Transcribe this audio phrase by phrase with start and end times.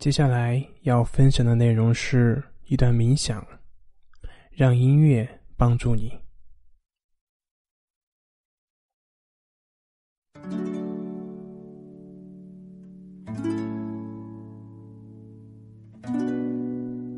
[0.00, 3.46] 接下来要分享的内容是一段冥想，
[4.50, 6.10] 让音乐帮助你。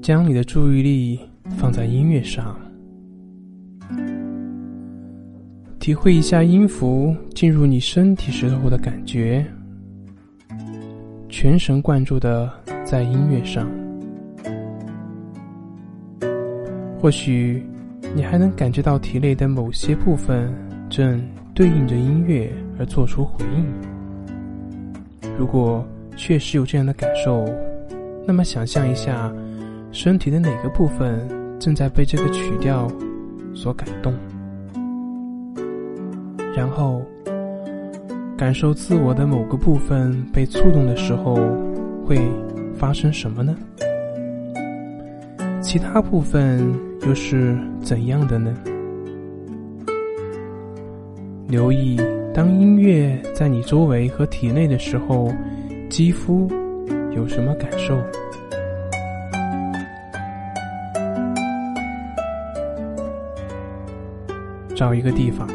[0.00, 1.20] 将你的注意力
[1.58, 2.58] 放在音乐上，
[5.78, 9.44] 体会一下音符进入你身体时候的感觉，
[11.28, 12.58] 全神贯注的。
[12.90, 13.70] 在音乐上，
[17.00, 17.64] 或许
[18.16, 20.52] 你还能感觉到体内的某些部分
[20.88, 21.22] 正
[21.54, 23.64] 对应着音乐而做出回应。
[25.38, 27.44] 如果确实有这样的感受，
[28.26, 29.32] 那么想象一下，
[29.92, 31.16] 身体的哪个部分
[31.60, 32.90] 正在被这个曲调
[33.54, 34.12] 所感动，
[36.56, 37.00] 然后
[38.36, 41.36] 感受自我的某个部分被触动的时候
[42.04, 42.18] 会。
[42.80, 43.54] 发生什么呢？
[45.60, 46.66] 其他部分
[47.06, 48.56] 又是怎样的呢？
[51.46, 52.00] 留意
[52.32, 55.30] 当音乐在你周围和体内的时候，
[55.90, 56.50] 肌肤
[57.14, 58.00] 有什么感受？
[64.74, 65.46] 找一个地方，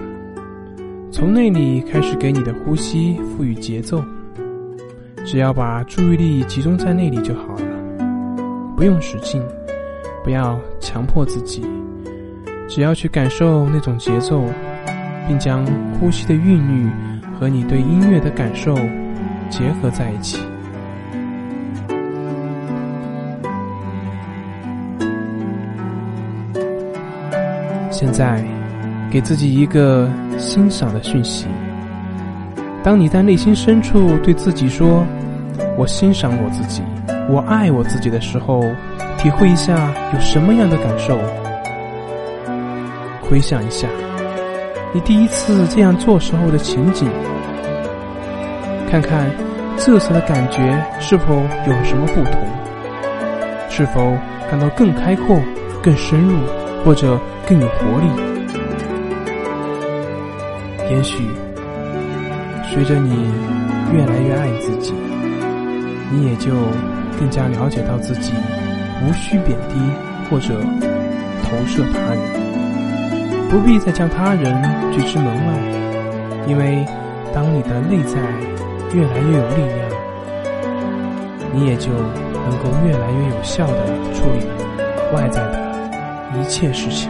[1.11, 4.03] 从那里开始给你的呼吸赋予节奏。
[5.25, 7.61] 只要把注意力集中在那里就好了，
[8.77, 9.43] 不用使劲，
[10.23, 11.65] 不要强迫自己，
[12.69, 14.43] 只要去感受那种节奏，
[15.27, 15.65] 并将
[15.99, 16.89] 呼吸的韵律
[17.37, 18.75] 和你对音乐的感受
[19.49, 20.39] 结合在一起。
[27.89, 28.45] 现在，
[29.09, 30.07] 给自己一个
[30.37, 31.47] 欣赏的讯息。
[32.83, 35.03] 当你在内心深处对自己说
[35.77, 36.81] ：“我欣赏我自己，
[37.29, 38.63] 我爱我自己”的时候，
[39.17, 41.17] 体会一下有什么样的感受？
[43.21, 43.87] 回想一下
[44.93, 47.09] 你第一次这样做时候的情景，
[48.89, 49.29] 看看
[49.77, 51.35] 这次的感觉是否
[51.67, 52.41] 有什么不同？
[53.69, 54.15] 是否
[54.49, 55.39] 感到更开阔、
[55.81, 56.37] 更深入，
[56.85, 58.07] 或者更有活力？
[60.89, 61.23] 也许。
[62.73, 63.31] 随着你
[63.93, 64.93] 越来越爱自己，
[66.11, 66.51] 你也就
[67.19, 68.31] 更加了解到自己，
[69.03, 69.75] 无需贬低
[70.29, 70.61] 或者
[71.43, 74.61] 投射他人，不必再将他人
[74.93, 75.53] 拒之门外，
[76.47, 76.85] 因为
[77.33, 78.19] 当你的内在
[78.93, 79.89] 越来越有力量，
[81.53, 84.45] 你也就能够越来越有效的处理
[85.13, 85.55] 外在的
[86.39, 87.09] 一切事情。